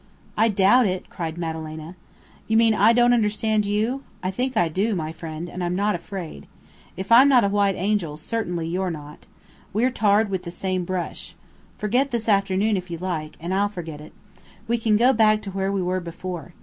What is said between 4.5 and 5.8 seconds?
I do, my friend. And I'm